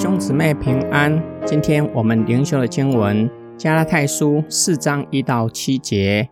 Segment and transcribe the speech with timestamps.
[0.00, 1.20] 兄姊妹平安。
[1.44, 6.30] 今天我们灵修的经文《加拉太书》四章一到七节。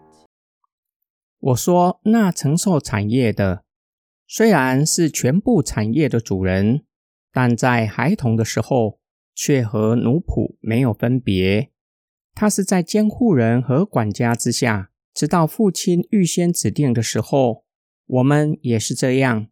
[1.40, 3.64] 我说，那承受产业的，
[4.28, 6.84] 虽然是全部产业的主人，
[7.32, 9.00] 但在孩童的时候，
[9.34, 11.72] 却和奴仆没有分别。
[12.36, 17.64] 他是在监护人和管家之下，直到父亲预先指定的时候。
[18.06, 19.48] 我们也是这样，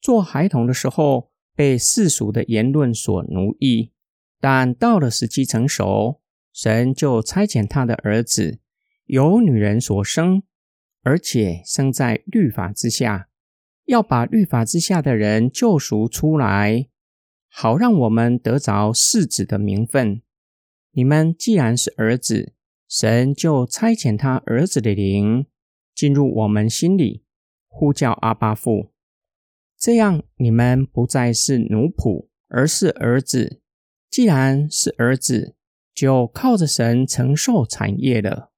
[0.00, 1.30] 做孩童的时候。
[1.54, 3.92] 被世俗的言论所奴役，
[4.40, 6.20] 但到了时机成熟，
[6.52, 8.58] 神就差遣他的儿子，
[9.06, 10.42] 由女人所生，
[11.02, 13.28] 而且生在律法之下，
[13.84, 16.88] 要把律法之下的人救赎出来，
[17.48, 20.22] 好让我们得着世子的名分。
[20.92, 22.54] 你们既然是儿子，
[22.88, 25.46] 神就差遣他儿子的灵
[25.94, 27.24] 进入我们心里，
[27.68, 28.93] 呼叫阿巴父。
[29.84, 33.60] 这样，你们不再是奴仆，而是儿子。
[34.08, 35.56] 既然是儿子，
[35.94, 38.50] 就靠着神承受产业了。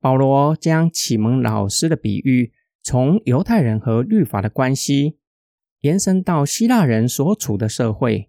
[0.00, 2.52] 保罗将启蒙老师的比喻，
[2.82, 5.20] 从犹太人和律法的关系，
[5.82, 8.28] 延伸到希腊人所处的社会。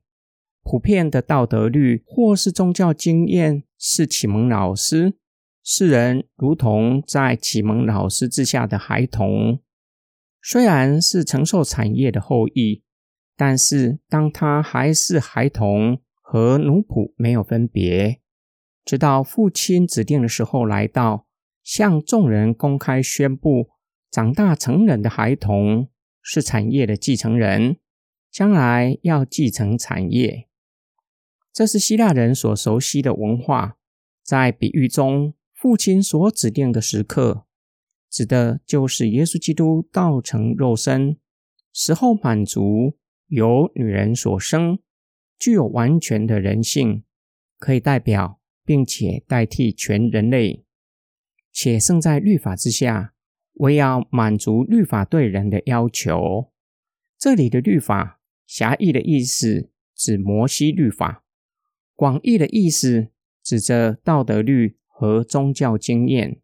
[0.62, 5.16] 普遍的道德律或是宗教经验，是启蒙老师。
[5.64, 9.64] 世人如同在启蒙老师之下的孩童。
[10.50, 12.82] 虽然是承受产业的后裔，
[13.36, 18.22] 但是当他还是孩童，和奴仆没有分别，
[18.86, 21.28] 直到父亲指定的时候来到，
[21.66, 23.72] 向众人公开宣布，
[24.10, 25.90] 长大成人的孩童
[26.22, 27.76] 是产业的继承人，
[28.32, 30.48] 将来要继承产业。
[31.52, 33.76] 这是希腊人所熟悉的文化，
[34.24, 37.47] 在比喻中，父亲所指定的时刻。
[38.10, 41.18] 指的就是耶稣基督道成肉身，
[41.74, 44.80] 时候满足，由女人所生，
[45.38, 47.04] 具有完全的人性，
[47.60, 50.64] 可以代表并且代替全人类，
[51.52, 53.14] 且胜在律法之下，
[53.56, 56.52] 为要满足律法对人的要求。
[57.18, 61.24] 这里的律法，狭义的意思指摩西律法，
[61.96, 63.10] 广义的意思
[63.44, 66.42] 指着道德律和宗教经验。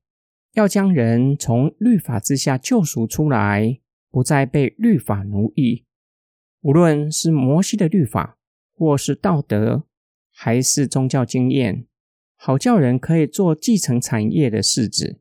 [0.54, 3.80] 要将人从律法之下救赎出来，
[4.12, 5.84] 不再被律法奴役。
[6.62, 8.38] 无论是摩西的律法，
[8.76, 9.84] 或是道德，
[10.32, 11.88] 还是宗教经验，
[12.36, 15.20] 好叫人可以做继承产业的世子。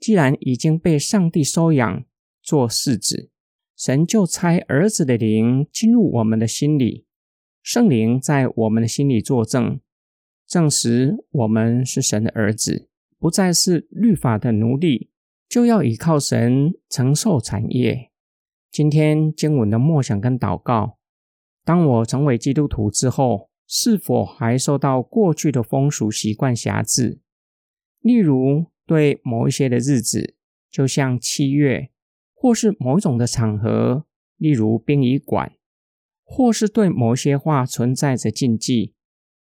[0.00, 2.04] 既然已经被上帝收养
[2.42, 3.30] 做世子，
[3.76, 7.04] 神就差儿子的灵进入我们的心里，
[7.62, 9.78] 圣灵在我们的心里作证，
[10.48, 12.88] 证实我们是神的儿子。
[13.22, 15.08] 不再是律法的奴隶，
[15.48, 18.10] 就要依靠神承受产业。
[18.68, 20.98] 今天经文的默想跟祷告：
[21.64, 27.20] 当我成为基督徒之后，是否还受到过去的风俗习惯辖制？
[28.00, 30.34] 例如，对某一些的日子，
[30.68, 31.92] 就像七月，
[32.34, 34.04] 或是某一种的场合，
[34.36, 35.52] 例如殡仪馆，
[36.24, 38.94] 或是对某些话存在着禁忌，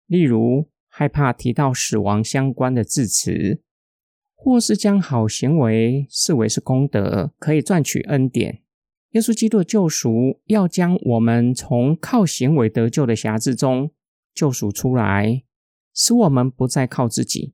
[0.07, 3.61] 例如害怕提到死亡相关的字词。
[4.39, 8.61] 或是将好行为视为是功德，可以赚取恩典。
[9.11, 13.91] 耶稣基督的救赎要将我们从靠行为得救的辖制中
[14.35, 15.43] 救赎出来，
[15.93, 17.53] 使我们不再靠自己，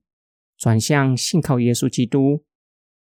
[0.57, 2.43] 转向信靠耶稣基督。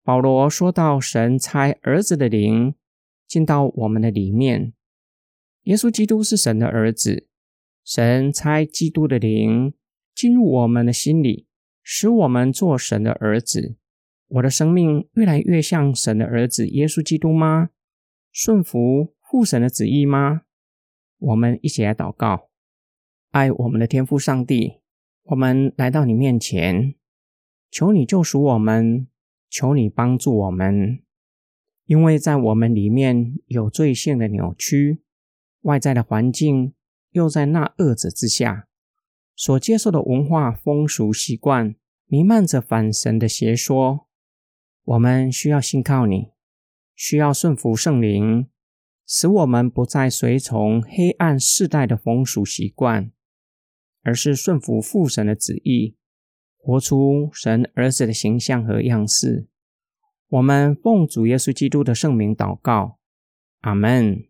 [0.03, 2.75] 保罗说到：“神差儿子的灵
[3.27, 4.73] 进到我们的里面。”
[5.63, 7.27] 耶稣基督是神的儿子，
[7.83, 9.73] 神差基督的灵
[10.15, 11.47] 进入我们的心里。
[11.87, 13.75] 使我们做神的儿子，
[14.27, 17.69] 我的生命越来越像神的儿子耶稣基督吗？
[18.31, 20.41] 顺服父神的旨意吗？
[21.19, 22.49] 我们一起来祷告，
[23.29, 24.81] 爱我们的天父上帝，
[25.25, 26.95] 我们来到你面前，
[27.69, 29.07] 求你救赎我们，
[29.47, 31.03] 求你帮助我们，
[31.85, 35.03] 因为在我们里面有罪性的扭曲，
[35.61, 36.73] 外在的环境
[37.11, 38.67] 又在那恶者之下。
[39.37, 41.75] 所接受的文化风俗习惯
[42.07, 44.07] 弥漫着反神的邪说，
[44.83, 46.29] 我们需要信靠你，
[46.93, 48.47] 需要顺服圣灵，
[49.07, 53.11] 使我们不再随从黑暗世代的风俗习惯，
[54.03, 55.97] 而是顺服父神的旨意，
[56.57, 59.47] 活出神儿子的形象和样式。
[60.27, 62.99] 我们奉主耶稣基督的圣名祷告，
[63.61, 64.25] 阿门。